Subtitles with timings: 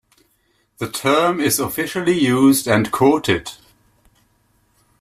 [0.79, 3.51] The term is officially used and quoted.